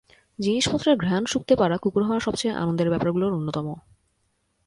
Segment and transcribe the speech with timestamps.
[0.39, 3.67] জিনিসপত্রের ঘ্রাণ শুঁকতে পারা কুকুর হওয়ার সবচেয়ে আনন্দের ব্যাপারগুলো অন্যতম।